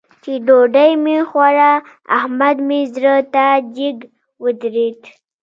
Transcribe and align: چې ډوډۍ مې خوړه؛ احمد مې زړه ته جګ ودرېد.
چې 0.23 0.31
ډوډۍ 0.45 0.91
مې 1.03 1.17
خوړه؛ 1.29 1.71
احمد 2.17 2.57
مې 2.67 2.81
زړه 2.93 3.15
ته 3.33 3.45
جګ 3.75 3.97
ودرېد. 4.43 4.99